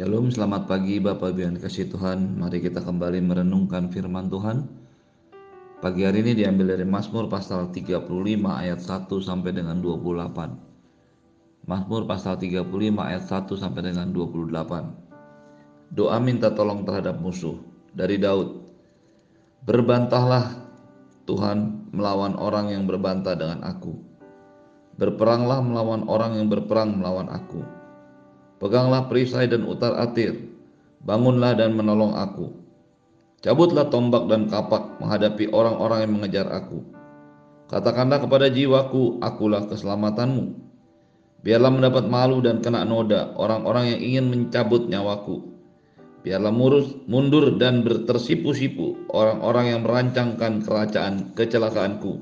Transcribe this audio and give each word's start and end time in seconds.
Shalom, 0.00 0.32
selamat 0.32 0.64
pagi 0.64 0.96
Bapak 0.96 1.36
Ibu 1.36 1.40
yang 1.44 1.60
Tuhan. 1.60 2.40
Mari 2.40 2.64
kita 2.64 2.80
kembali 2.80 3.20
merenungkan 3.20 3.92
firman 3.92 4.32
Tuhan. 4.32 4.64
Pagi 5.84 6.08
hari 6.08 6.24
ini 6.24 6.40
diambil 6.40 6.72
dari 6.72 6.88
Mazmur 6.88 7.28
pasal 7.28 7.68
35 7.68 8.08
ayat 8.48 8.80
1 8.80 9.12
sampai 9.20 9.52
dengan 9.52 9.76
28. 9.84 11.68
Mazmur 11.68 12.08
pasal 12.08 12.40
35 12.40 12.64
ayat 12.96 13.28
1 13.28 13.44
sampai 13.60 13.92
dengan 13.92 14.08
28. 14.08 15.92
Doa 15.92 16.16
minta 16.16 16.48
tolong 16.48 16.80
terhadap 16.88 17.20
musuh 17.20 17.60
dari 17.92 18.16
Daud. 18.16 18.56
Berbantahlah 19.68 20.64
Tuhan 21.28 21.92
melawan 21.92 22.40
orang 22.40 22.72
yang 22.72 22.88
berbantah 22.88 23.36
dengan 23.36 23.68
aku. 23.68 24.00
Berperanglah 24.96 25.60
melawan 25.60 26.08
orang 26.08 26.40
yang 26.40 26.48
berperang 26.48 26.96
melawan 26.96 27.28
aku 27.28 27.79
Peganglah 28.60 29.08
perisai 29.08 29.48
dan 29.48 29.64
utar 29.64 29.96
atir, 29.96 30.36
bangunlah 31.00 31.56
dan 31.56 31.72
menolong 31.72 32.12
aku. 32.12 32.52
Cabutlah 33.40 33.88
tombak 33.88 34.28
dan 34.28 34.52
kapak 34.52 35.00
menghadapi 35.00 35.48
orang-orang 35.48 36.04
yang 36.04 36.12
mengejar 36.20 36.46
aku. 36.52 36.84
Katakanlah 37.72 38.20
kepada 38.20 38.52
jiwaku, 38.52 39.16
akulah 39.24 39.64
keselamatanmu. 39.64 40.60
Biarlah 41.40 41.72
mendapat 41.72 42.04
malu 42.12 42.44
dan 42.44 42.60
kena 42.60 42.84
noda 42.84 43.32
orang-orang 43.40 43.96
yang 43.96 44.00
ingin 44.04 44.26
mencabut 44.28 44.92
nyawaku. 44.92 45.40
Biarlah 46.20 46.52
murus, 46.52 46.92
mundur 47.08 47.56
dan 47.56 47.80
bertersipu-sipu 47.80 49.08
orang-orang 49.08 49.72
yang 49.72 49.80
merancangkan 49.88 50.60
kerajaan 50.60 51.32
kecelakaanku. 51.32 52.20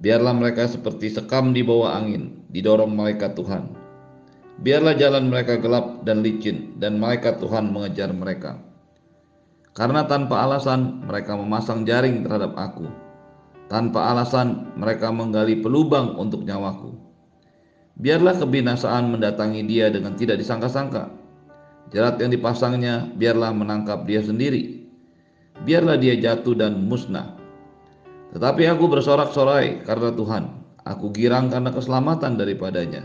Biarlah 0.00 0.32
mereka 0.32 0.64
seperti 0.72 1.12
sekam 1.12 1.52
di 1.52 1.60
bawah 1.60 2.00
angin, 2.00 2.48
didorong 2.48 2.96
malaikat 2.96 3.36
Tuhan. 3.36 3.83
Biarlah 4.62 4.94
jalan 4.94 5.32
mereka 5.32 5.58
gelap 5.58 6.06
dan 6.06 6.22
licin, 6.22 6.78
dan 6.78 7.02
malaikat 7.02 7.42
Tuhan 7.42 7.74
mengejar 7.74 8.14
mereka. 8.14 8.62
Karena 9.74 10.06
tanpa 10.06 10.46
alasan 10.46 11.02
mereka 11.02 11.34
memasang 11.34 11.82
jaring 11.82 12.22
terhadap 12.22 12.54
aku. 12.54 12.86
Tanpa 13.66 14.14
alasan 14.14 14.70
mereka 14.78 15.10
menggali 15.10 15.58
pelubang 15.58 16.14
untuk 16.14 16.46
nyawaku. 16.46 16.94
Biarlah 17.98 18.38
kebinasaan 18.38 19.10
mendatangi 19.10 19.66
dia 19.66 19.90
dengan 19.90 20.14
tidak 20.14 20.38
disangka-sangka. 20.38 21.10
Jerat 21.90 22.22
yang 22.22 22.30
dipasangnya 22.30 23.10
biarlah 23.18 23.50
menangkap 23.50 24.06
dia 24.06 24.22
sendiri. 24.22 24.86
Biarlah 25.66 25.98
dia 25.98 26.14
jatuh 26.18 26.54
dan 26.54 26.86
musnah. 26.86 27.34
Tetapi 28.34 28.66
aku 28.70 28.90
bersorak-sorai 28.90 29.82
karena 29.86 30.10
Tuhan. 30.14 30.44
Aku 30.86 31.10
girang 31.10 31.50
karena 31.50 31.70
keselamatan 31.70 32.34
daripadanya. 32.38 33.02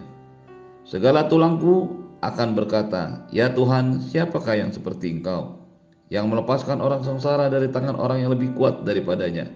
Segala 0.90 1.30
tulangku 1.30 2.02
akan 2.26 2.58
berkata, 2.58 3.30
"Ya 3.30 3.54
Tuhan, 3.54 4.02
siapakah 4.10 4.58
yang 4.58 4.74
seperti 4.74 5.14
Engkau, 5.14 5.62
yang 6.10 6.34
melepaskan 6.34 6.82
orang 6.82 7.06
sengsara 7.06 7.46
dari 7.46 7.70
tangan 7.70 7.94
orang 7.94 8.26
yang 8.26 8.34
lebih 8.34 8.58
kuat 8.58 8.82
daripadanya, 8.90 9.54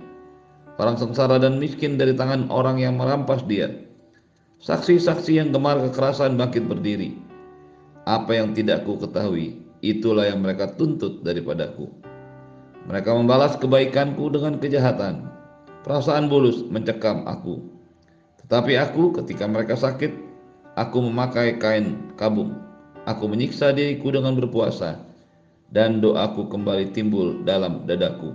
orang 0.78 0.94
sengsara 0.94 1.42
dan 1.42 1.58
miskin 1.58 1.98
dari 1.98 2.14
tangan 2.14 2.53
orang 2.53 2.78
yang 2.78 3.02
merampas 3.02 3.42
dia, 3.50 3.66
saksi-saksi 4.62 5.42
yang 5.42 5.50
gemar 5.50 5.81
kekerasan 5.90 6.38
bangkit 6.38 6.70
berdiri. 6.70 7.17
Apa 8.06 8.38
yang 8.38 8.53
tidak 8.53 8.86
ku 8.86 9.02
ketahui, 9.02 9.58
itulah 9.81 10.30
yang 10.30 10.38
mereka 10.38 10.70
tuntut 10.78 11.25
daripadaku. 11.25 11.90
Mereka 12.86 13.09
membalas 13.09 13.58
kebaikanku 13.58 14.30
dengan 14.30 14.62
kejahatan. 14.62 15.34
Perasaan 15.81 16.30
bulus 16.30 16.62
mencekam 16.70 17.25
aku. 17.25 17.58
Tetapi 18.45 18.78
aku 18.78 19.18
ketika 19.18 19.50
mereka 19.50 19.73
sakit, 19.80 20.33
Aku 20.73 21.05
memakai 21.05 21.61
kain 21.61 22.13
kabung. 22.17 22.57
Aku 23.05 23.29
menyiksa 23.29 23.75
diriku 23.75 24.09
dengan 24.09 24.33
berpuasa, 24.33 24.97
dan 25.69 26.02
doaku 26.02 26.49
kembali 26.49 26.89
timbul 26.89 27.45
dalam 27.45 27.85
dadaku. 27.85 28.33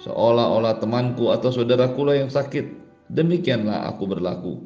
Seolah-olah 0.00 0.80
temanku 0.80 1.28
atau 1.28 1.52
saudaraku 1.52 2.08
lah 2.08 2.24
yang 2.24 2.32
sakit, 2.32 2.64
demikianlah 3.12 3.92
aku 3.92 4.08
berlaku. 4.08 4.56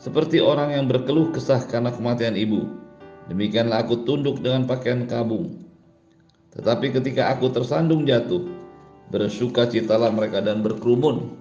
Seperti 0.00 0.40
orang 0.40 0.72
yang 0.72 0.88
berkeluh 0.88 1.28
kesah 1.28 1.60
karena 1.68 1.92
kematian 1.92 2.40
ibu, 2.40 2.72
demikianlah 3.28 3.84
aku 3.84 4.08
tunduk 4.08 4.40
dengan 4.40 4.64
pakaian 4.64 5.04
kabung. 5.04 5.60
Tetapi 6.56 6.94
ketika 6.94 7.36
aku 7.36 7.52
tersandung 7.52 8.08
jatuh, 8.08 8.48
bersuka 9.12 9.68
citalah 9.68 10.08
mereka 10.08 10.40
dan 10.40 10.64
berkerumun. 10.64 11.36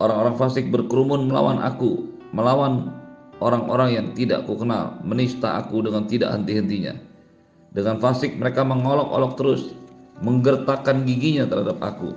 Orang-orang 0.00 0.40
fasik 0.40 0.72
berkerumun 0.72 1.28
melawan 1.28 1.60
aku, 1.60 2.08
melawan 2.32 3.03
orang-orang 3.42 3.90
yang 3.96 4.06
tidak 4.14 4.46
kukenal 4.46 4.98
menista 5.02 5.58
aku 5.58 5.82
dengan 5.82 6.06
tidak 6.06 6.34
henti-hentinya. 6.34 6.94
Dengan 7.74 7.98
fasik 7.98 8.38
mereka 8.38 8.62
mengolok-olok 8.62 9.32
terus, 9.34 9.62
menggertakkan 10.22 11.02
giginya 11.02 11.48
terhadap 11.50 11.82
aku. 11.82 12.14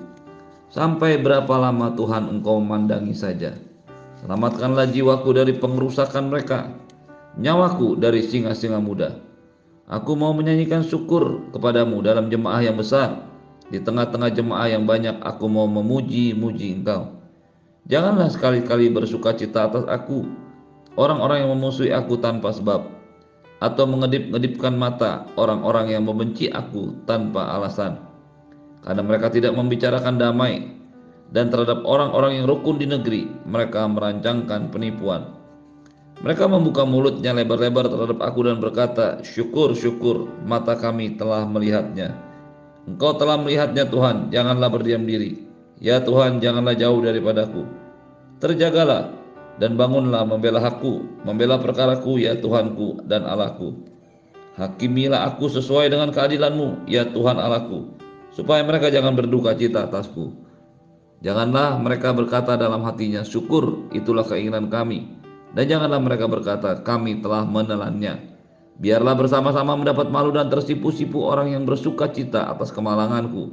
Sampai 0.70 1.18
berapa 1.18 1.50
lama 1.58 1.96
Tuhan 1.98 2.30
engkau 2.30 2.62
memandangi 2.62 3.16
saja. 3.16 3.56
Selamatkanlah 4.22 4.92
jiwaku 4.92 5.34
dari 5.34 5.54
pengerusakan 5.58 6.30
mereka, 6.30 6.70
nyawaku 7.40 7.98
dari 7.98 8.22
singa-singa 8.22 8.78
muda. 8.78 9.18
Aku 9.88 10.20
mau 10.20 10.36
menyanyikan 10.36 10.84
syukur 10.84 11.48
kepadamu 11.56 12.04
dalam 12.04 12.28
jemaah 12.28 12.60
yang 12.60 12.76
besar. 12.76 13.24
Di 13.72 13.80
tengah-tengah 13.80 14.36
jemaah 14.36 14.68
yang 14.68 14.84
banyak 14.84 15.24
aku 15.24 15.48
mau 15.48 15.68
memuji-muji 15.68 16.76
engkau. 16.76 17.18
Janganlah 17.88 18.28
sekali-kali 18.28 18.92
bersuka 18.92 19.32
cita 19.32 19.72
atas 19.72 19.88
aku, 19.88 20.28
orang-orang 20.98 21.46
yang 21.46 21.54
memusuhi 21.54 21.94
aku 21.94 22.18
tanpa 22.20 22.52
sebab, 22.52 22.90
atau 23.62 23.84
mengedip-ngedipkan 23.90 24.74
mata 24.74 25.26
orang-orang 25.38 25.94
yang 25.94 26.04
membenci 26.06 26.50
aku 26.52 26.94
tanpa 27.10 27.58
alasan. 27.58 27.98
Karena 28.86 29.02
mereka 29.02 29.34
tidak 29.34 29.54
membicarakan 29.58 30.18
damai, 30.18 30.78
dan 31.32 31.52
terhadap 31.54 31.84
orang-orang 31.84 32.42
yang 32.42 32.46
rukun 32.50 32.82
di 32.82 32.88
negeri, 32.88 33.28
mereka 33.46 33.86
merancangkan 33.88 34.74
penipuan. 34.74 35.38
Mereka 36.18 36.50
membuka 36.50 36.82
mulutnya 36.82 37.30
lebar-lebar 37.30 37.94
terhadap 37.94 38.18
aku 38.26 38.50
dan 38.50 38.58
berkata, 38.58 39.22
Syukur, 39.22 39.78
syukur, 39.78 40.26
mata 40.50 40.74
kami 40.74 41.14
telah 41.14 41.46
melihatnya. 41.46 42.18
Engkau 42.90 43.14
telah 43.20 43.38
melihatnya 43.38 43.86
Tuhan, 43.86 44.34
janganlah 44.34 44.72
berdiam 44.72 45.06
diri. 45.06 45.46
Ya 45.78 46.02
Tuhan, 46.02 46.42
janganlah 46.42 46.74
jauh 46.74 47.06
daripadaku. 47.06 47.68
Terjagalah, 48.42 49.14
dan 49.58 49.74
bangunlah 49.74 50.26
membela 50.26 50.62
hakku, 50.62 51.06
membela 51.26 51.58
perkaraku 51.58 52.22
ya 52.22 52.38
Tuhanku 52.38 53.06
dan 53.10 53.26
Allahku. 53.26 53.74
Hakimilah 54.58 55.34
aku 55.34 55.50
sesuai 55.54 55.94
dengan 55.94 56.10
keadilanmu 56.10 56.90
ya 56.90 57.06
Tuhan 57.10 57.38
Allahku, 57.38 57.94
supaya 58.34 58.66
mereka 58.66 58.90
jangan 58.90 59.14
berduka 59.18 59.54
cita 59.54 59.86
atasku. 59.90 60.34
Janganlah 61.26 61.82
mereka 61.82 62.14
berkata 62.14 62.54
dalam 62.54 62.86
hatinya, 62.86 63.26
syukur 63.26 63.90
itulah 63.94 64.26
keinginan 64.26 64.70
kami. 64.70 65.18
Dan 65.58 65.66
janganlah 65.66 65.98
mereka 65.98 66.30
berkata, 66.30 66.86
kami 66.86 67.26
telah 67.26 67.42
menelannya. 67.42 68.38
Biarlah 68.78 69.18
bersama-sama 69.18 69.74
mendapat 69.74 70.14
malu 70.14 70.30
dan 70.30 70.54
tersipu-sipu 70.54 71.26
orang 71.26 71.58
yang 71.58 71.66
bersuka 71.66 72.14
cita 72.14 72.46
atas 72.54 72.70
kemalanganku. 72.70 73.50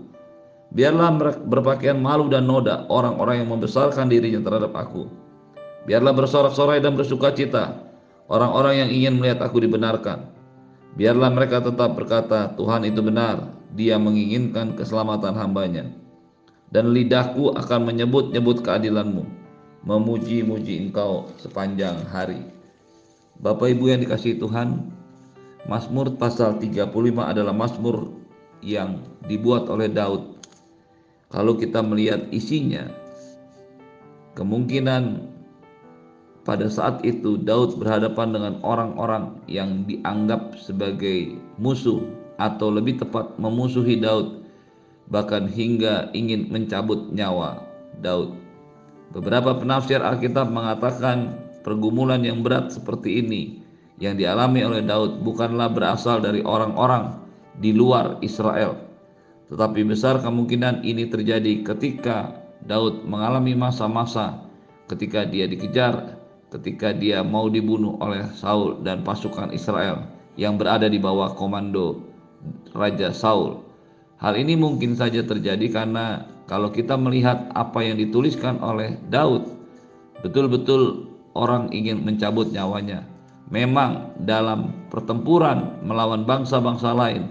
Biarlah 0.77 1.17
berpakaian 1.49 1.97
malu 1.97 2.29
dan 2.29 2.45
noda 2.45 2.85
orang-orang 2.93 3.41
yang 3.41 3.49
membesarkan 3.57 4.13
dirinya 4.13 4.45
terhadap 4.45 4.77
aku 4.77 5.24
Biarlah 5.85 6.17
bersorak-sorai 6.17 6.81
dan 6.81 6.97
bersuka 6.97 7.33
cita 7.37 7.85
orang-orang 8.29 8.85
yang 8.85 8.91
ingin 8.91 9.15
melihat 9.21 9.45
aku 9.45 9.61
dibenarkan. 9.61 10.33
Biarlah 10.95 11.29
mereka 11.35 11.59
tetap 11.59 11.99
berkata, 11.99 12.55
Tuhan 12.55 12.87
itu 12.87 13.03
benar, 13.03 13.51
dia 13.75 13.99
menginginkan 13.99 14.79
keselamatan 14.79 15.35
hambanya. 15.35 15.91
Dan 16.71 16.95
lidahku 16.95 17.55
akan 17.55 17.91
menyebut-nyebut 17.91 18.63
keadilanmu, 18.63 19.27
memuji-muji 19.87 20.89
engkau 20.89 21.31
sepanjang 21.39 21.99
hari. 22.09 22.43
Bapak 23.43 23.75
Ibu 23.75 23.91
yang 23.91 24.01
dikasih 24.07 24.39
Tuhan, 24.39 24.95
Mazmur 25.67 26.15
pasal 26.15 26.63
35 26.63 26.95
adalah 27.27 27.55
Mazmur 27.55 28.15
yang 28.63 29.03
dibuat 29.27 29.67
oleh 29.67 29.91
Daud. 29.91 30.39
Kalau 31.35 31.59
kita 31.59 31.83
melihat 31.83 32.31
isinya, 32.31 32.87
kemungkinan 34.39 35.34
pada 36.45 36.69
saat 36.69 37.01
itu 37.03 37.41
Daud 37.41 37.81
berhadapan 37.81 38.37
dengan 38.37 38.55
orang-orang 38.61 39.41
yang 39.49 39.89
dianggap 39.89 40.61
sebagai 40.61 41.41
musuh 41.57 42.05
atau 42.37 42.69
lebih 42.69 43.01
tepat 43.01 43.41
memusuhi 43.41 43.97
Daud 43.97 44.45
bahkan 45.09 45.49
hingga 45.49 46.13
ingin 46.17 46.49
mencabut 46.53 47.13
nyawa 47.13 47.61
Daud. 48.01 48.37
Beberapa 49.13 49.57
penafsir 49.57 50.01
Alkitab 50.01 50.53
mengatakan 50.53 51.37
pergumulan 51.65 52.21
yang 52.25 52.45
berat 52.45 52.73
seperti 52.73 53.25
ini 53.25 53.65
yang 54.01 54.21
dialami 54.21 54.65
oleh 54.65 54.83
Daud 54.85 55.25
bukanlah 55.25 55.73
berasal 55.73 56.21
dari 56.21 56.45
orang-orang 56.45 57.21
di 57.61 57.73
luar 57.73 58.21
Israel. 58.21 58.77
Tetapi 59.49 59.81
besar 59.87 60.19
kemungkinan 60.21 60.83
ini 60.83 61.09
terjadi 61.09 61.63
ketika 61.63 62.33
Daud 62.65 63.05
mengalami 63.05 63.53
masa-masa 63.53 64.45
ketika 64.89 65.25
dia 65.25 65.49
dikejar 65.49 66.14
ketika 66.55 66.95
dia 66.95 67.27
mau 67.27 67.51
dibunuh 67.51 67.99
oleh 67.99 68.23
Saul 68.39 68.79
dan 68.87 69.03
pasukan 69.03 69.51
Israel 69.51 70.07
yang 70.39 70.55
berada 70.55 70.87
di 70.87 71.03
bawah 71.03 71.35
komando 71.35 72.07
Raja 72.71 73.11
Saul. 73.11 73.59
Hal 74.23 74.39
ini 74.39 74.55
mungkin 74.55 74.95
saja 74.95 75.27
terjadi 75.27 75.67
karena 75.69 76.31
kalau 76.47 76.71
kita 76.71 76.95
melihat 76.95 77.51
apa 77.59 77.83
yang 77.83 77.99
dituliskan 77.99 78.63
oleh 78.63 78.95
Daud, 79.11 79.51
betul-betul 80.23 81.11
orang 81.35 81.75
ingin 81.75 82.07
mencabut 82.07 82.55
nyawanya. 82.55 83.03
Memang 83.51 84.15
dalam 84.25 84.73
pertempuran 84.89 85.83
melawan 85.85 86.25
bangsa-bangsa 86.25 86.95
lain, 86.97 87.29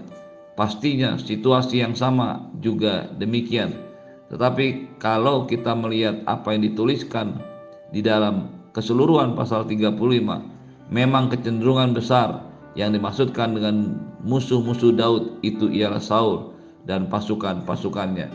pastinya 0.54 1.18
situasi 1.18 1.82
yang 1.82 1.96
sama 1.96 2.44
juga 2.60 3.10
demikian. 3.18 3.74
Tetapi 4.30 4.98
kalau 5.02 5.48
kita 5.48 5.74
melihat 5.74 6.22
apa 6.30 6.54
yang 6.54 6.62
dituliskan 6.70 7.42
di 7.90 8.02
dalam 8.02 8.53
keseluruhan 8.74 9.38
pasal 9.38 9.64
35, 9.64 9.94
memang 10.90 11.30
kecenderungan 11.30 11.94
besar 11.94 12.42
yang 12.74 12.90
dimaksudkan 12.90 13.54
dengan 13.54 14.02
musuh-musuh 14.26 14.90
Daud 14.92 15.38
itu 15.46 15.70
ialah 15.70 16.02
Saul 16.02 16.52
dan 16.84 17.06
pasukan-pasukannya. 17.06 18.28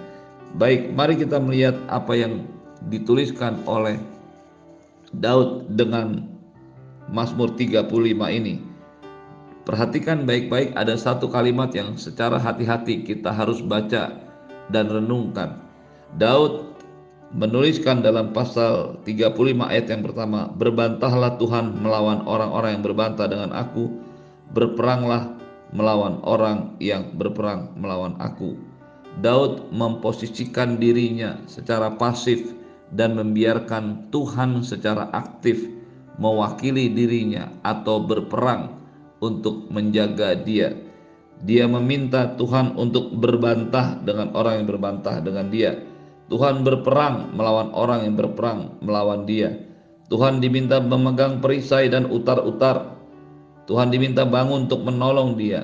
Baik, 0.57 0.95
mari 0.95 1.19
kita 1.19 1.37
melihat 1.37 1.75
apa 1.91 2.15
yang 2.15 2.47
dituliskan 2.87 3.59
oleh 3.67 3.99
Daud 5.19 5.67
dengan 5.75 6.25
Mazmur 7.11 7.53
35 7.53 7.91
ini. 8.31 8.63
Perhatikan 9.67 10.25
baik-baik 10.25 10.73
ada 10.73 10.97
satu 10.97 11.29
kalimat 11.29 11.69
yang 11.75 11.93
secara 11.99 12.41
hati-hati 12.41 13.05
kita 13.05 13.29
harus 13.29 13.61
baca 13.61 14.17
dan 14.73 14.89
renungkan. 14.89 15.61
Daud 16.17 16.68
menuliskan 17.33 18.01
dalam 18.01 18.33
pasal 18.33 19.01
35 19.05 19.69
ayat 19.69 19.89
yang 19.89 20.01
pertama, 20.01 20.49
"Berbantahlah 20.53 21.37
Tuhan 21.37 21.77
melawan 21.77 22.25
orang-orang 22.25 22.79
yang 22.79 22.83
berbantah 22.85 23.27
dengan 23.29 23.53
aku, 23.53 23.89
berperanglah 24.53 25.39
melawan 25.73 26.21
orang 26.25 26.73
yang 26.81 27.13
berperang 27.13 27.73
melawan 27.77 28.17
aku. 28.17 28.57
Daud 29.19 29.69
memposisikan 29.73 30.77
dirinya 30.77 31.37
secara 31.49 31.93
pasif 31.97 32.53
dan 32.93 33.17
membiarkan 33.17 34.09
Tuhan 34.09 34.65
secara 34.65 35.09
aktif 35.13 35.61
mewakili 36.17 36.89
dirinya 36.89 37.49
atau 37.61 38.01
berperang 38.01 38.73
untuk 39.21 39.69
menjaga 39.69 40.33
dia. 40.39 40.73
Dia 41.39 41.69
meminta 41.71 42.35
Tuhan 42.35 42.75
untuk 42.75 43.15
berbantah 43.15 44.03
dengan 44.03 44.35
orang 44.35 44.63
yang 44.63 44.67
berbantah 44.67 45.23
dengan 45.23 45.47
dia. 45.47 45.79
Tuhan 46.29 46.61
berperang 46.61 47.33
melawan 47.33 47.73
orang 47.73 48.05
yang 48.05 48.15
berperang 48.15 48.77
melawan 48.85 49.25
dia. 49.25 49.57
Tuhan 50.09 50.41
diminta 50.41 50.81
memegang 50.81 51.41
perisai 51.41 51.89
dan 51.89 52.09
utar-utar 52.09 52.99
Tuhan 53.69 53.93
diminta 53.93 54.25
bangun 54.25 54.65
untuk 54.65 54.81
menolong 54.81 55.37
dia. 55.37 55.61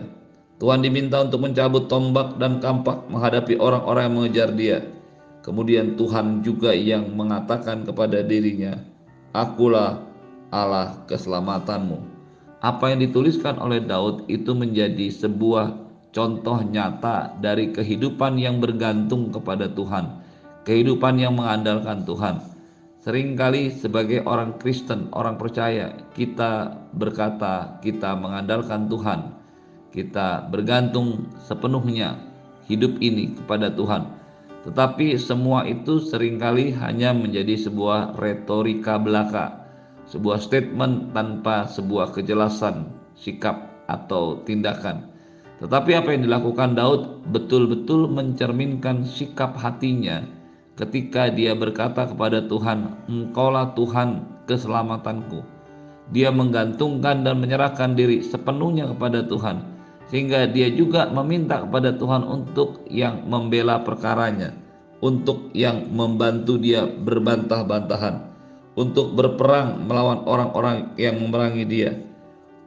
Tuhan 0.61 0.85
diminta 0.85 1.25
untuk 1.25 1.41
mencabut 1.41 1.89
tombak 1.89 2.37
dan 2.37 2.61
kampak 2.61 3.09
menghadapi 3.09 3.57
orang-orang 3.57 4.03
yang 4.05 4.15
mengejar 4.21 4.49
dia. 4.53 4.77
Kemudian 5.41 5.97
Tuhan 5.97 6.45
juga 6.45 6.69
yang 6.77 7.17
mengatakan 7.17 7.81
kepada 7.81 8.21
dirinya, 8.21 8.77
Akulah 9.33 10.05
Allah 10.53 11.01
keselamatanmu. 11.09 11.97
Apa 12.61 12.93
yang 12.93 13.01
dituliskan 13.09 13.57
oleh 13.57 13.81
Daud 13.81 14.29
itu 14.29 14.53
menjadi 14.53 15.09
sebuah 15.09 15.73
contoh 16.13 16.61
nyata 16.61 17.41
dari 17.41 17.73
kehidupan 17.73 18.37
yang 18.37 18.61
bergantung 18.61 19.33
kepada 19.33 19.65
Tuhan, 19.65 20.21
kehidupan 20.65 21.21
yang 21.21 21.37
mengandalkan 21.37 22.03
Tuhan. 22.03 22.41
Seringkali 23.05 23.69
sebagai 23.69 24.25
orang 24.25 24.57
Kristen, 24.57 25.13
orang 25.13 25.37
percaya, 25.37 25.93
kita 26.17 26.73
berkata 26.97 27.77
kita 27.85 28.17
mengandalkan 28.17 28.89
Tuhan. 28.89 29.29
Kita 29.93 30.49
bergantung 30.49 31.29
sepenuhnya 31.37 32.17
hidup 32.65 32.97
ini 32.99 33.37
kepada 33.37 33.69
Tuhan. 33.69 34.09
Tetapi 34.65 35.21
semua 35.21 35.69
itu 35.69 36.01
sering 36.01 36.41
kali 36.41 36.73
hanya 36.73 37.13
menjadi 37.13 37.53
sebuah 37.69 38.17
retorika 38.17 38.97
belaka, 38.97 39.69
sebuah 40.09 40.41
statement 40.41 41.13
tanpa 41.13 41.69
sebuah 41.69 42.09
kejelasan 42.17 42.89
sikap 43.13 43.69
atau 43.85 44.41
tindakan. 44.49 45.13
Tetapi 45.61 45.91
apa 45.93 46.09
yang 46.17 46.25
dilakukan 46.25 46.73
Daud 46.73 47.21
betul-betul 47.29 48.09
mencerminkan 48.09 49.05
sikap 49.05 49.53
hatinya 49.61 50.25
ketika 50.75 51.31
dia 51.31 51.55
berkata 51.55 52.07
kepada 52.07 52.43
Tuhan, 52.45 53.07
"Engkaulah 53.07 53.75
Tuhan 53.75 54.23
keselamatanku." 54.47 55.41
Dia 56.13 56.29
menggantungkan 56.29 57.25
dan 57.25 57.41
menyerahkan 57.41 57.97
diri 57.97 58.21
sepenuhnya 58.21 58.85
kepada 58.93 59.25
Tuhan, 59.25 59.65
sehingga 60.05 60.45
dia 60.45 60.69
juga 60.69 61.09
meminta 61.09 61.65
kepada 61.65 61.97
Tuhan 61.97 62.21
untuk 62.21 62.85
yang 62.85 63.25
membela 63.25 63.81
perkaranya, 63.81 64.53
untuk 65.01 65.49
yang 65.57 65.89
membantu 65.89 66.61
dia 66.61 66.85
berbantah-bantahan, 66.85 68.21
untuk 68.77 69.17
berperang 69.17 69.89
melawan 69.89 70.21
orang-orang 70.29 70.93
yang 71.01 71.17
memerangi 71.17 71.65
dia, 71.65 71.97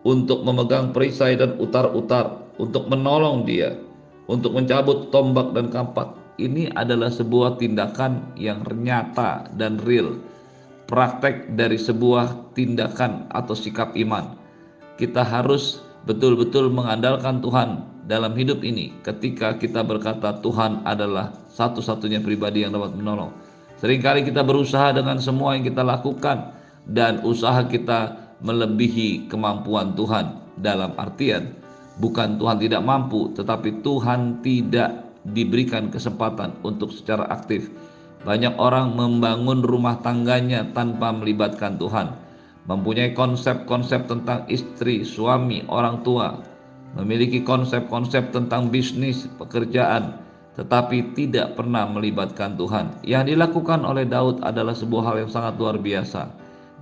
untuk 0.03 0.43
memegang 0.43 0.91
perisai 0.91 1.39
dan 1.39 1.55
utar-utar, 1.63 2.43
untuk 2.59 2.91
menolong 2.91 3.47
dia, 3.47 3.79
untuk 4.27 4.59
mencabut 4.59 5.15
tombak 5.15 5.55
dan 5.55 5.71
kampak, 5.71 6.18
ini 6.39 6.71
adalah 6.73 7.11
sebuah 7.11 7.59
tindakan 7.59 8.35
yang 8.39 8.63
nyata 8.63 9.51
dan 9.59 9.83
real, 9.83 10.19
praktek 10.87 11.59
dari 11.59 11.77
sebuah 11.77 12.55
tindakan 12.55 13.27
atau 13.35 13.55
sikap 13.59 13.93
iman. 13.99 14.39
Kita 14.99 15.27
harus 15.27 15.83
betul-betul 16.07 16.71
mengandalkan 16.71 17.43
Tuhan 17.43 17.83
dalam 18.07 18.33
hidup 18.39 18.63
ini 18.65 18.95
ketika 19.05 19.59
kita 19.59 19.85
berkata 19.85 20.39
Tuhan 20.41 20.87
adalah 20.87 21.35
satu-satunya 21.53 22.23
pribadi 22.23 22.65
yang 22.65 22.73
dapat 22.73 22.95
menolong. 22.95 23.35
Seringkali 23.79 24.27
kita 24.27 24.43
berusaha 24.43 24.91
dengan 24.91 25.23
semua 25.23 25.55
yang 25.55 25.67
kita 25.67 25.87
lakukan 25.87 26.51
dan 26.91 27.23
usaha 27.23 27.63
kita 27.67 28.17
melebihi 28.43 29.31
kemampuan 29.31 29.95
Tuhan 29.95 30.39
dalam 30.59 30.95
artian 30.99 31.55
bukan 31.99 32.39
Tuhan 32.39 32.59
tidak 32.63 32.83
mampu 32.83 33.35
tetapi 33.35 33.83
Tuhan 33.83 34.43
tidak 34.43 35.08
diberikan 35.33 35.93
kesempatan 35.93 36.57
untuk 36.65 36.93
secara 36.95 37.29
aktif. 37.29 37.69
Banyak 38.27 38.59
orang 38.59 38.99
membangun 38.99 39.63
rumah 39.63 40.03
tangganya 40.03 40.67
tanpa 40.75 41.15
melibatkan 41.15 41.79
Tuhan, 41.79 42.13
mempunyai 42.67 43.15
konsep-konsep 43.15 44.11
tentang 44.11 44.43
istri, 44.51 45.07
suami, 45.07 45.63
orang 45.71 46.03
tua, 46.03 46.43
memiliki 46.99 47.47
konsep-konsep 47.47 48.35
tentang 48.35 48.75
bisnis, 48.75 49.31
pekerjaan, 49.39 50.19
tetapi 50.59 51.15
tidak 51.15 51.55
pernah 51.55 51.87
melibatkan 51.87 52.59
Tuhan. 52.59 53.07
Yang 53.07 53.39
dilakukan 53.39 53.87
oleh 53.87 54.03
Daud 54.03 54.43
adalah 54.43 54.75
sebuah 54.75 55.15
hal 55.15 55.17
yang 55.23 55.31
sangat 55.31 55.55
luar 55.55 55.79
biasa. 55.79 56.27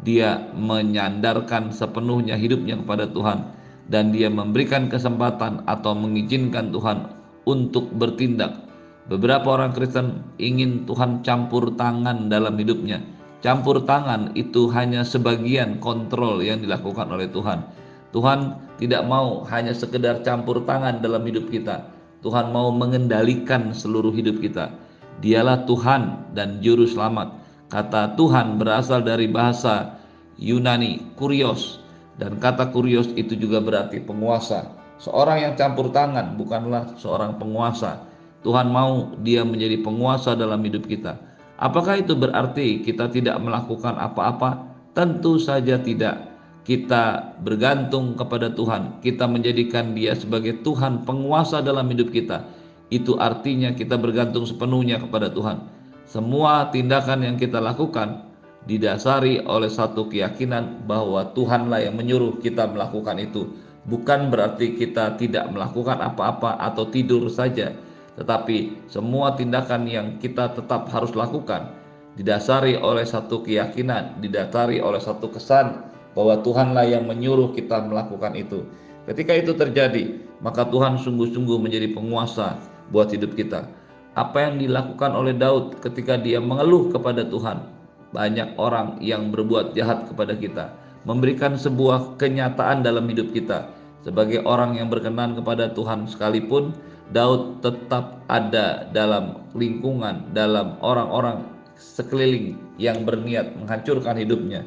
Dia 0.00 0.40
menyandarkan 0.56 1.72
sepenuhnya 1.72 2.36
hidupnya 2.36 2.80
kepada 2.80 3.08
Tuhan 3.12 3.52
dan 3.88 4.12
dia 4.12 4.28
memberikan 4.28 4.92
kesempatan 4.92 5.64
atau 5.64 5.92
mengizinkan 5.96 6.68
Tuhan 6.68 7.15
untuk 7.46 7.94
bertindak. 7.94 8.66
Beberapa 9.06 9.54
orang 9.54 9.70
Kristen 9.70 10.26
ingin 10.42 10.82
Tuhan 10.84 11.22
campur 11.22 11.78
tangan 11.78 12.26
dalam 12.26 12.58
hidupnya. 12.58 12.98
Campur 13.38 13.86
tangan 13.86 14.34
itu 14.34 14.66
hanya 14.74 15.06
sebagian 15.06 15.78
kontrol 15.78 16.42
yang 16.42 16.58
dilakukan 16.58 17.06
oleh 17.06 17.30
Tuhan. 17.30 17.62
Tuhan 18.10 18.58
tidak 18.82 19.06
mau 19.06 19.46
hanya 19.46 19.70
sekedar 19.70 20.26
campur 20.26 20.66
tangan 20.66 20.98
dalam 20.98 21.22
hidup 21.22 21.46
kita. 21.46 21.86
Tuhan 22.26 22.50
mau 22.50 22.74
mengendalikan 22.74 23.70
seluruh 23.70 24.10
hidup 24.10 24.42
kita. 24.42 24.74
Dialah 25.22 25.62
Tuhan 25.70 26.34
dan 26.34 26.58
juru 26.58 26.90
selamat. 26.90 27.38
Kata 27.70 28.18
Tuhan 28.18 28.58
berasal 28.58 29.06
dari 29.06 29.30
bahasa 29.30 30.02
Yunani, 30.34 31.14
kurios. 31.14 31.78
Dan 32.16 32.40
kata 32.42 32.72
kurios 32.74 33.12
itu 33.14 33.38
juga 33.38 33.62
berarti 33.62 34.02
penguasa. 34.02 34.72
Seorang 34.96 35.38
yang 35.44 35.54
campur 35.60 35.92
tangan 35.92 36.40
bukanlah 36.40 36.96
seorang 36.96 37.36
penguasa. 37.36 38.08
Tuhan 38.40 38.72
mau 38.72 39.12
dia 39.20 39.44
menjadi 39.44 39.82
penguasa 39.84 40.32
dalam 40.32 40.62
hidup 40.64 40.88
kita. 40.88 41.18
Apakah 41.56 42.00
itu 42.00 42.16
berarti 42.16 42.84
kita 42.84 43.08
tidak 43.12 43.36
melakukan 43.40 43.96
apa-apa? 43.96 44.70
Tentu 44.96 45.36
saja 45.36 45.80
tidak. 45.80 46.36
Kita 46.66 47.36
bergantung 47.46 48.18
kepada 48.18 48.50
Tuhan, 48.50 48.98
kita 48.98 49.30
menjadikan 49.30 49.94
Dia 49.94 50.18
sebagai 50.18 50.66
Tuhan 50.66 51.06
penguasa 51.06 51.62
dalam 51.62 51.86
hidup 51.86 52.10
kita. 52.10 52.42
Itu 52.90 53.14
artinya 53.22 53.70
kita 53.70 53.94
bergantung 53.94 54.42
sepenuhnya 54.50 54.98
kepada 54.98 55.30
Tuhan. 55.30 55.62
Semua 56.10 56.66
tindakan 56.74 57.22
yang 57.22 57.36
kita 57.38 57.62
lakukan 57.62 58.26
didasari 58.66 59.46
oleh 59.46 59.70
satu 59.70 60.10
keyakinan 60.10 60.86
bahwa 60.90 61.30
Tuhanlah 61.38 61.86
yang 61.86 61.94
menyuruh 61.94 62.42
kita 62.42 62.66
melakukan 62.66 63.22
itu 63.22 63.46
bukan 63.86 64.28
berarti 64.28 64.74
kita 64.74 65.14
tidak 65.16 65.50
melakukan 65.50 66.02
apa-apa 66.02 66.58
atau 66.58 66.86
tidur 66.90 67.30
saja, 67.30 67.72
tetapi 68.18 68.86
semua 68.90 69.34
tindakan 69.38 69.86
yang 69.86 70.06
kita 70.18 70.52
tetap 70.54 70.90
harus 70.90 71.14
lakukan 71.14 71.72
didasari 72.16 72.80
oleh 72.80 73.04
satu 73.04 73.44
keyakinan, 73.44 74.18
didasari 74.24 74.80
oleh 74.80 74.98
satu 74.98 75.28
kesan 75.30 75.84
bahwa 76.16 76.40
Tuhanlah 76.40 76.88
yang 76.88 77.04
menyuruh 77.04 77.52
kita 77.52 77.84
melakukan 77.84 78.32
itu. 78.34 78.64
Ketika 79.04 79.36
itu 79.36 79.52
terjadi, 79.52 80.16
maka 80.40 80.64
Tuhan 80.66 80.98
sungguh-sungguh 80.98 81.60
menjadi 81.60 81.92
penguasa 81.92 82.56
buat 82.90 83.12
hidup 83.12 83.36
kita. 83.36 83.68
Apa 84.16 84.48
yang 84.48 84.56
dilakukan 84.56 85.12
oleh 85.12 85.36
Daud 85.36 85.76
ketika 85.84 86.16
dia 86.16 86.40
mengeluh 86.40 86.88
kepada 86.88 87.20
Tuhan? 87.28 87.68
Banyak 88.16 88.56
orang 88.56 88.96
yang 89.04 89.28
berbuat 89.28 89.76
jahat 89.76 90.08
kepada 90.08 90.32
kita, 90.32 90.72
memberikan 91.04 91.52
sebuah 91.60 92.16
kenyataan 92.16 92.80
dalam 92.80 93.04
hidup 93.12 93.28
kita. 93.36 93.75
Sebagai 94.06 94.46
orang 94.46 94.78
yang 94.78 94.86
berkenan 94.86 95.34
kepada 95.34 95.74
Tuhan 95.74 96.06
sekalipun, 96.06 96.70
Daud 97.10 97.58
tetap 97.58 98.22
ada 98.30 98.86
dalam 98.94 99.42
lingkungan, 99.58 100.30
dalam 100.30 100.78
orang-orang 100.78 101.42
sekeliling 101.74 102.54
yang 102.78 103.02
berniat 103.02 103.58
menghancurkan 103.58 104.14
hidupnya, 104.14 104.62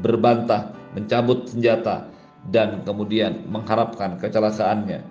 berbantah, 0.00 0.72
mencabut 0.96 1.44
senjata, 1.52 2.08
dan 2.48 2.80
kemudian 2.88 3.44
mengharapkan 3.52 4.16
kecelakaannya. 4.16 5.04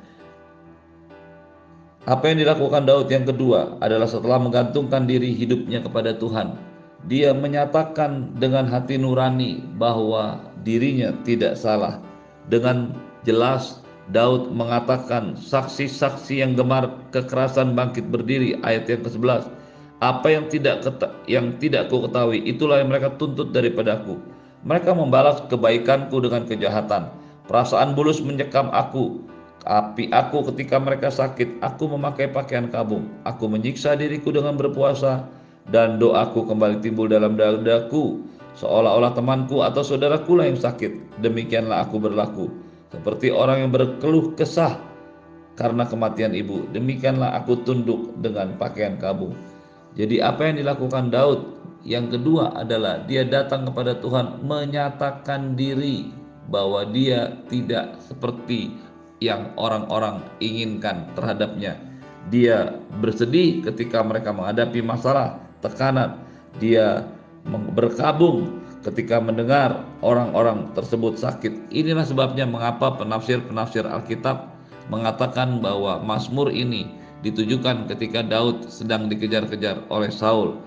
Apa 2.09 2.33
yang 2.33 2.41
dilakukan 2.41 2.89
Daud 2.89 3.13
yang 3.13 3.29
kedua 3.29 3.77
adalah 3.77 4.09
setelah 4.09 4.41
menggantungkan 4.41 5.05
diri 5.05 5.37
hidupnya 5.37 5.85
kepada 5.85 6.17
Tuhan, 6.17 6.57
dia 7.05 7.29
menyatakan 7.29 8.33
dengan 8.41 8.65
hati 8.65 8.97
nurani 8.97 9.61
bahwa 9.77 10.41
dirinya 10.65 11.13
tidak 11.21 11.53
salah. 11.59 12.01
Dengan 12.47 12.95
jelas 13.25 13.81
Daud 14.11 14.51
mengatakan 14.55 15.35
saksi-saksi 15.35 16.39
yang 16.39 16.55
gemar 16.55 16.91
kekerasan 17.11 17.75
bangkit 17.75 18.07
berdiri 18.07 18.55
ayat 18.63 18.87
yang 18.87 19.01
ke-11 19.03 19.49
apa 19.97 20.27
yang 20.29 20.45
tidak 20.51 20.85
yang 21.25 21.57
tidak 21.57 21.89
ku 21.89 22.05
ketahui 22.05 22.45
itulah 22.45 22.79
yang 22.79 22.93
mereka 22.93 23.11
tuntut 23.17 23.49
daripada 23.49 23.97
aku 23.97 24.15
mereka 24.67 24.91
membalas 24.91 25.39
kebaikanku 25.47 26.19
dengan 26.19 26.43
kejahatan. 26.43 27.07
Perasaan 27.47 27.95
bulus 27.95 28.19
menyekam 28.19 28.67
aku. 28.73 29.23
Api 29.67 30.11
aku 30.15 30.47
ketika 30.51 30.75
mereka 30.79 31.07
sakit 31.07 31.63
aku 31.63 31.91
memakai 31.95 32.31
pakaian 32.31 32.67
kabung. 32.67 33.07
Aku 33.23 33.51
menyiksa 33.51 33.95
diriku 33.95 34.35
dengan 34.35 34.59
berpuasa 34.59 35.23
dan 35.71 35.99
doaku 36.03 36.47
kembali 36.47 36.83
timbul 36.83 37.07
dalam 37.07 37.39
dadaku. 37.39 38.23
Seolah-olah 38.59 39.15
temanku 39.15 39.63
atau 39.63 39.85
saudaraku 39.85 40.35
lah 40.35 40.51
yang 40.51 40.59
sakit. 40.59 41.21
Demikianlah 41.23 41.87
aku 41.87 42.03
berlaku 42.03 42.66
seperti 42.93 43.33
orang 43.33 43.67
yang 43.67 43.71
berkeluh 43.71 44.33
kesah 44.37 44.79
karena 45.57 45.83
kematian 45.89 46.31
ibu. 46.37 46.63
Demikianlah 46.71 47.35
aku 47.43 47.65
tunduk 47.65 48.15
dengan 48.21 48.55
pakaian 48.55 48.95
kabung. 48.95 49.33
Jadi 49.97 50.21
apa 50.21 50.47
yang 50.47 50.61
dilakukan 50.61 51.09
Daud? 51.09 51.57
Yang 51.87 52.19
kedua 52.19 52.53
adalah 52.53 53.01
dia 53.07 53.23
datang 53.25 53.65
kepada 53.65 53.97
Tuhan 53.97 54.43
menyatakan 54.45 55.57
diri 55.57 56.11
bahwa 56.47 56.85
dia 56.87 57.35
tidak 57.47 57.99
seperti 58.03 58.75
yang 59.23 59.51
orang-orang 59.57 60.21
inginkan 60.43 61.09
terhadapnya. 61.17 61.79
Dia 62.27 62.75
bersedih 62.99 63.63
ketika 63.65 64.03
mereka 64.03 64.35
menghadapi 64.35 64.83
masalah, 64.83 65.39
tekanan. 65.63 66.21
Dia 66.59 67.07
berkabung 67.73 68.66
ketika 68.87 69.19
mendengar 69.19 69.83
orang-orang 69.99 70.71
tersebut 70.71 71.19
sakit. 71.19 71.51
Inilah 71.75 72.07
sebabnya 72.07 72.47
mengapa 72.47 72.95
penafsir-penafsir 72.95 73.83
Alkitab 73.83 74.47
mengatakan 74.87 75.59
bahwa 75.59 75.99
Mazmur 75.99 76.47
ini 76.47 76.87
ditujukan 77.19 77.91
ketika 77.91 78.23
Daud 78.23 78.71
sedang 78.71 79.11
dikejar-kejar 79.11 79.83
oleh 79.91 80.07
Saul. 80.07 80.63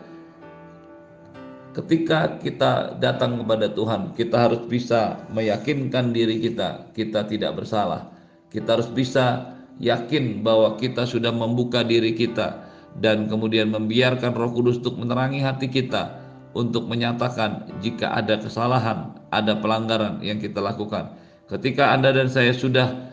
Ketika 1.72 2.36
kita 2.42 2.98
datang 3.00 3.40
kepada 3.40 3.72
Tuhan, 3.72 4.12
kita 4.18 4.36
harus 4.50 4.60
bisa 4.68 5.22
meyakinkan 5.32 6.12
diri 6.12 6.42
kita, 6.42 6.92
kita 6.92 7.24
tidak 7.24 7.62
bersalah. 7.62 8.10
Kita 8.50 8.76
harus 8.76 8.90
bisa 8.90 9.54
yakin 9.78 10.42
bahwa 10.44 10.76
kita 10.76 11.06
sudah 11.06 11.30
membuka 11.30 11.86
diri 11.86 12.12
kita 12.12 12.68
dan 12.98 13.30
kemudian 13.30 13.70
membiarkan 13.70 14.34
Roh 14.34 14.50
Kudus 14.50 14.82
untuk 14.82 14.98
menerangi 14.98 15.40
hati 15.40 15.70
kita 15.70 16.19
untuk 16.57 16.90
menyatakan 16.90 17.71
jika 17.78 18.11
ada 18.11 18.38
kesalahan, 18.38 19.14
ada 19.30 19.59
pelanggaran 19.59 20.19
yang 20.23 20.42
kita 20.42 20.59
lakukan. 20.59 21.14
Ketika 21.47 21.95
Anda 21.95 22.14
dan 22.14 22.30
saya 22.30 22.54
sudah 22.54 23.11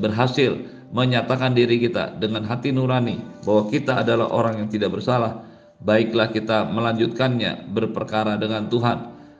berhasil 0.00 0.56
menyatakan 0.92 1.52
diri 1.52 1.80
kita 1.80 2.16
dengan 2.16 2.44
hati 2.48 2.72
nurani 2.72 3.20
bahwa 3.44 3.68
kita 3.68 4.04
adalah 4.04 4.28
orang 4.32 4.64
yang 4.64 4.68
tidak 4.72 4.96
bersalah, 4.96 5.44
baiklah 5.84 6.32
kita 6.32 6.68
melanjutkannya 6.68 7.72
berperkara 7.72 8.40
dengan 8.40 8.68
Tuhan. 8.72 8.98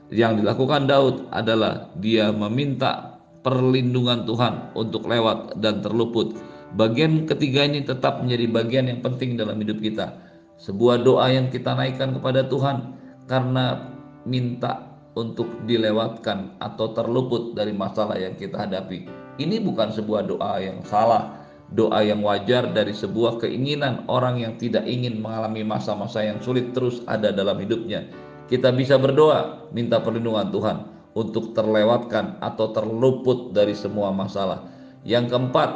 Yang 0.09 0.41
dilakukan 0.41 0.89
Daud 0.89 1.29
adalah 1.29 1.93
dia 2.01 2.33
meminta 2.33 3.21
perlindungan 3.45 4.25
Tuhan 4.25 4.73
untuk 4.73 5.05
lewat 5.05 5.61
dan 5.61 5.85
terluput. 5.85 6.33
Bagian 6.73 7.29
ketiga 7.29 7.65
ini 7.65 7.85
tetap 7.85 8.21
menjadi 8.21 8.45
bagian 8.49 8.85
yang 8.89 9.01
penting 9.05 9.37
dalam 9.37 9.57
hidup 9.61 9.77
kita. 9.81 10.17
Sebuah 10.57 11.01
doa 11.05 11.29
yang 11.29 11.53
kita 11.53 11.77
naikkan 11.77 12.13
kepada 12.17 12.45
Tuhan 12.45 12.98
karena 13.29 13.93
minta 14.25 14.89
untuk 15.13 15.45
dilewatkan 15.69 16.57
atau 16.57 16.91
terluput 16.97 17.53
dari 17.53 17.71
masalah 17.71 18.17
yang 18.17 18.33
kita 18.33 18.65
hadapi. 18.65 19.05
Ini 19.39 19.61
bukan 19.63 19.93
sebuah 19.93 20.27
doa 20.27 20.59
yang 20.59 20.81
salah, 20.83 21.45
doa 21.71 22.01
yang 22.01 22.25
wajar 22.25 22.73
dari 22.73 22.91
sebuah 22.91 23.39
keinginan 23.39 24.03
orang 24.09 24.41
yang 24.41 24.53
tidak 24.57 24.83
ingin 24.89 25.21
mengalami 25.21 25.61
masa-masa 25.61 26.25
yang 26.25 26.41
sulit 26.41 26.73
terus 26.73 27.05
ada 27.05 27.29
dalam 27.29 27.55
hidupnya. 27.61 28.09
Kita 28.49 28.73
bisa 28.73 28.97
berdoa, 28.97 29.69
minta 29.71 30.01
perlindungan 30.01 30.49
Tuhan 30.49 30.77
untuk 31.13 31.53
terlewatkan 31.53 32.41
atau 32.41 32.73
terluput 32.73 33.53
dari 33.53 33.77
semua 33.77 34.09
masalah. 34.09 34.65
Yang 35.05 35.37
keempat, 35.37 35.69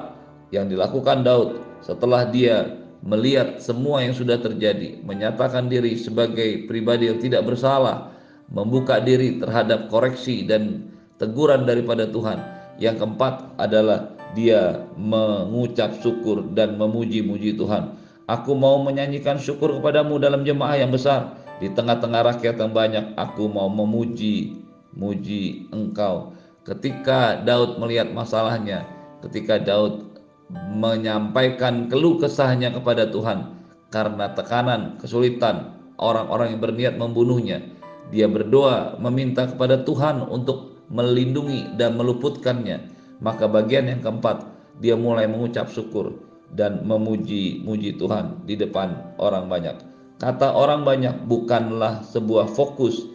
yang 0.49 0.65
dilakukan 0.65 1.21
Daud 1.21 1.61
setelah 1.85 2.25
dia 2.27 2.82
melihat 3.03 3.59
semua 3.59 3.99
yang 3.99 4.15
sudah 4.15 4.39
terjadi, 4.39 5.03
menyatakan 5.03 5.67
diri 5.67 5.99
sebagai 5.99 6.65
pribadi 6.71 7.11
yang 7.11 7.19
tidak 7.19 7.43
bersalah, 7.43 8.15
membuka 8.47 9.03
diri 9.03 9.43
terhadap 9.43 9.91
koreksi 9.91 10.47
dan 10.47 10.87
teguran 11.19 11.67
daripada 11.67 12.07
Tuhan. 12.07 12.39
Yang 12.79 13.03
keempat 13.03 13.59
adalah 13.59 14.15
dia 14.33 14.87
mengucap 14.95 15.99
syukur 15.99 16.47
dan 16.55 16.79
memuji-muji 16.79 17.59
Tuhan. 17.59 17.99
Aku 18.31 18.55
mau 18.55 18.79
menyanyikan 18.79 19.35
syukur 19.35 19.75
kepadamu 19.77 20.17
dalam 20.17 20.47
jemaah 20.47 20.79
yang 20.79 20.89
besar. 20.89 21.35
Di 21.59 21.69
tengah-tengah 21.75 22.33
rakyat 22.33 22.55
yang 22.55 22.71
banyak, 22.71 23.05
aku 23.19 23.51
mau 23.51 23.67
memuji, 23.67 24.63
muji 24.95 25.69
engkau. 25.75 26.33
Ketika 26.63 27.43
Daud 27.43 27.77
melihat 27.83 28.09
masalahnya, 28.15 28.87
ketika 29.27 29.59
Daud 29.59 30.12
menyampaikan 30.53 31.89
keluh 31.89 32.21
kesahnya 32.21 32.73
kepada 32.73 33.09
Tuhan 33.09 33.57
karena 33.93 34.33
tekanan, 34.33 34.97
kesulitan, 34.97 35.77
orang-orang 36.01 36.57
yang 36.57 36.61
berniat 36.61 36.93
membunuhnya. 36.97 37.61
Dia 38.09 38.29
berdoa 38.29 38.97
meminta 39.01 39.49
kepada 39.49 39.81
Tuhan 39.85 40.25
untuk 40.29 40.85
melindungi 40.89 41.77
dan 41.77 41.97
meluputkannya. 41.97 42.89
Maka 43.21 43.47
bagian 43.47 43.89
yang 43.89 44.01
keempat, 44.01 44.45
dia 44.81 44.97
mulai 44.97 45.29
mengucap 45.29 45.69
syukur 45.69 46.13
dan 46.53 46.85
memuji-muji 46.85 47.97
Tuhan 47.97 48.45
di 48.45 48.57
depan 48.57 49.17
orang 49.17 49.49
banyak. 49.49 49.77
Kata 50.21 50.53
orang 50.53 50.85
banyak 50.85 51.25
bukanlah 51.25 52.05
sebuah 52.05 52.49
fokus 52.53 53.09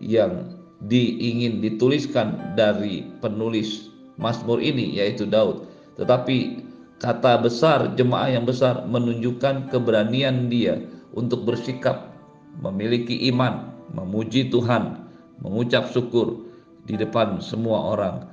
yang 0.00 0.52
diingin 0.84 1.62
dituliskan 1.62 2.56
dari 2.58 3.06
penulis 3.22 3.88
Mazmur 4.20 4.60
ini 4.60 4.92
yaitu 4.92 5.24
Daud, 5.24 5.64
tetapi 5.96 6.60
Kata 7.02 7.34
besar 7.42 7.98
jemaah 7.98 8.30
yang 8.30 8.46
besar 8.46 8.86
menunjukkan 8.86 9.74
keberanian 9.74 10.46
dia 10.46 10.78
untuk 11.18 11.42
bersikap, 11.42 12.14
memiliki 12.62 13.26
iman, 13.34 13.74
memuji 13.90 14.46
Tuhan, 14.46 15.02
mengucap 15.42 15.90
syukur 15.90 16.46
di 16.86 16.94
depan 16.94 17.42
semua 17.42 17.90
orang. 17.98 18.30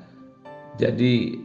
Jadi 0.78 1.42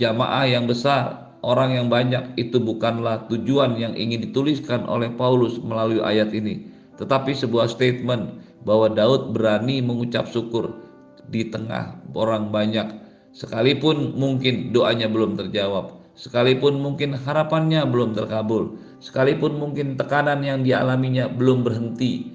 jamaah 0.00 0.48
yang 0.48 0.64
besar, 0.64 1.28
orang 1.44 1.76
yang 1.76 1.92
banyak 1.92 2.40
itu 2.40 2.56
bukanlah 2.56 3.28
tujuan 3.28 3.76
yang 3.76 3.92
ingin 3.92 4.32
dituliskan 4.32 4.88
oleh 4.88 5.12
Paulus 5.12 5.60
melalui 5.60 6.00
ayat 6.00 6.32
ini, 6.32 6.72
tetapi 6.96 7.36
sebuah 7.36 7.68
statement 7.68 8.32
bahwa 8.64 8.88
Daud 8.88 9.36
berani 9.36 9.84
mengucap 9.84 10.24
syukur 10.24 10.72
di 11.28 11.52
tengah 11.52 12.00
orang 12.16 12.48
banyak. 12.48 12.96
Sekalipun 13.36 14.16
mungkin 14.16 14.72
doanya 14.72 15.04
belum 15.04 15.36
terjawab 15.36 15.97
sekalipun 16.18 16.82
mungkin 16.82 17.14
harapannya 17.14 17.86
belum 17.86 18.18
terkabul, 18.18 18.74
sekalipun 18.98 19.54
mungkin 19.54 19.94
tekanan 19.94 20.42
yang 20.42 20.66
dialaminya 20.66 21.30
belum 21.30 21.62
berhenti, 21.62 22.34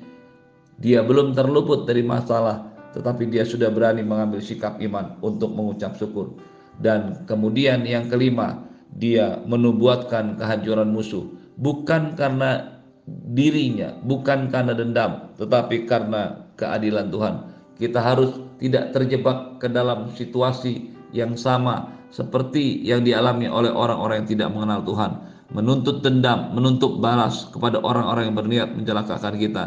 dia 0.79 1.03
belum 1.03 1.35
terluput 1.35 1.83
dari 1.83 1.99
masalah, 1.99 2.71
tetapi 2.95 3.27
dia 3.27 3.43
sudah 3.43 3.67
berani 3.67 3.99
mengambil 4.01 4.39
sikap 4.39 4.79
iman 4.79 5.19
untuk 5.19 5.51
mengucap 5.51 5.99
syukur. 5.99 6.39
Dan 6.79 7.27
kemudian 7.27 7.83
yang 7.83 8.07
kelima, 8.07 8.65
dia 8.95 9.43
menubuatkan 9.43 10.39
kehancuran 10.39 10.89
musuh, 10.89 11.27
bukan 11.59 12.15
karena 12.15 12.81
dirinya, 13.35 13.99
bukan 14.07 14.47
karena 14.47 14.71
dendam, 14.71 15.35
tetapi 15.35 15.83
karena 15.85 16.47
keadilan 16.55 17.11
Tuhan. 17.11 17.35
Kita 17.77 17.99
harus 17.99 18.31
tidak 18.63 18.95
terjebak 18.95 19.59
ke 19.59 19.67
dalam 19.67 20.07
situasi 20.15 20.93
yang 21.11 21.35
sama 21.35 21.93
seperti 22.13 22.85
yang 22.85 23.01
dialami 23.01 23.49
oleh 23.49 23.73
orang-orang 23.73 24.21
yang 24.21 24.29
tidak 24.37 24.49
mengenal 24.53 24.85
Tuhan, 24.85 25.11
menuntut 25.49 26.05
dendam, 26.05 26.53
menuntut 26.53 27.01
balas 27.01 27.49
kepada 27.49 27.81
orang-orang 27.81 28.29
yang 28.29 28.37
berniat 28.37 28.69
mencelakakan 28.77 29.33
kita. 29.41 29.63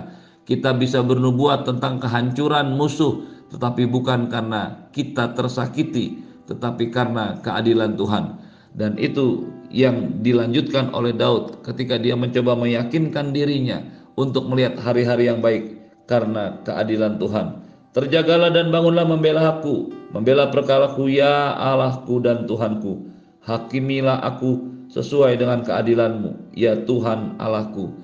Kita 0.46 0.70
bisa 0.78 1.02
bernubuat 1.02 1.66
tentang 1.66 1.98
kehancuran 1.98 2.78
musuh, 2.78 3.26
tetapi 3.50 3.90
bukan 3.90 4.30
karena 4.30 4.86
kita 4.94 5.34
tersakiti, 5.34 6.22
tetapi 6.46 6.94
karena 6.94 7.42
keadilan 7.42 7.98
Tuhan. 7.98 8.38
Dan 8.78 8.94
itu 8.94 9.50
yang 9.74 10.22
dilanjutkan 10.22 10.94
oleh 10.94 11.10
Daud 11.10 11.66
ketika 11.66 11.98
dia 11.98 12.14
mencoba 12.14 12.54
meyakinkan 12.54 13.34
dirinya 13.34 13.82
untuk 14.14 14.46
melihat 14.46 14.78
hari-hari 14.78 15.26
yang 15.26 15.42
baik 15.42 15.82
karena 16.06 16.62
keadilan 16.62 17.18
Tuhan. 17.18 17.65
Terjagalah 17.96 18.52
dan 18.52 18.68
bangunlah 18.68 19.08
membela 19.08 19.56
aku, 19.56 19.88
membela 20.12 20.52
perkaraku 20.52 21.08
ya 21.08 21.56
Allahku 21.56 22.20
dan 22.20 22.44
Tuhanku. 22.44 23.08
Hakimilah 23.40 24.20
aku 24.20 24.68
sesuai 24.92 25.40
dengan 25.40 25.64
keadilanmu, 25.64 26.52
ya 26.52 26.76
Tuhan 26.84 27.40
Allahku. 27.40 27.96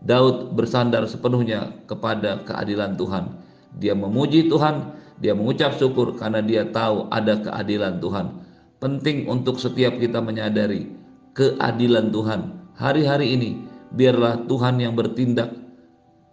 Daud 0.00 0.56
bersandar 0.56 1.04
sepenuhnya 1.04 1.76
kepada 1.84 2.40
keadilan 2.48 2.96
Tuhan. 2.96 3.36
Dia 3.76 3.92
memuji 3.92 4.48
Tuhan, 4.48 4.96
dia 5.20 5.36
mengucap 5.36 5.76
syukur 5.76 6.16
karena 6.16 6.40
dia 6.40 6.64
tahu 6.64 7.12
ada 7.12 7.36
keadilan 7.44 8.00
Tuhan. 8.00 8.48
Penting 8.80 9.28
untuk 9.28 9.60
setiap 9.60 10.00
kita 10.00 10.24
menyadari 10.24 10.88
keadilan 11.36 12.08
Tuhan. 12.08 12.40
Hari-hari 12.80 13.36
ini 13.36 13.60
biarlah 13.92 14.48
Tuhan 14.48 14.80
yang 14.80 14.96
bertindak 14.96 15.52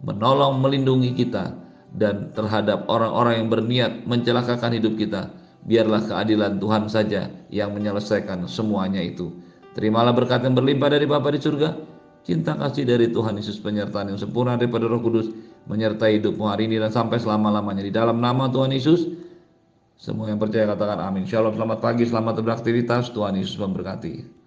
menolong 0.00 0.64
melindungi 0.64 1.12
kita 1.12 1.60
dan 1.96 2.32
terhadap 2.32 2.88
orang-orang 2.88 3.44
yang 3.44 3.48
berniat 3.52 3.92
mencelakakan 4.08 4.72
hidup 4.76 4.96
kita. 4.96 5.32
Biarlah 5.62 6.02
keadilan 6.02 6.58
Tuhan 6.58 6.90
saja 6.90 7.30
yang 7.52 7.70
menyelesaikan 7.76 8.50
semuanya 8.50 8.98
itu. 8.98 9.30
Terimalah 9.78 10.10
berkat 10.10 10.42
yang 10.42 10.58
berlimpah 10.58 10.90
dari 10.90 11.06
Bapa 11.06 11.30
di 11.30 11.38
surga, 11.38 11.78
cinta 12.26 12.58
kasih 12.58 12.84
dari 12.84 13.08
Tuhan 13.14 13.38
Yesus 13.38 13.62
penyertaan 13.62 14.10
yang 14.10 14.18
sempurna 14.18 14.58
daripada 14.58 14.90
Roh 14.90 15.00
Kudus 15.00 15.30
menyertai 15.70 16.18
hidupmu 16.18 16.44
hari 16.50 16.66
ini 16.66 16.82
dan 16.82 16.90
sampai 16.90 17.22
selama-lamanya 17.22 17.86
di 17.86 17.92
dalam 17.94 18.18
nama 18.18 18.50
Tuhan 18.50 18.74
Yesus. 18.74 19.06
Semua 20.02 20.26
yang 20.26 20.42
percaya 20.42 20.66
katakan 20.66 20.98
amin. 20.98 21.30
Shalom, 21.30 21.54
selamat 21.54 21.78
pagi, 21.78 22.02
selamat 22.02 22.42
beraktivitas. 22.42 23.14
Tuhan 23.14 23.38
Yesus 23.38 23.54
memberkati. 23.54 24.41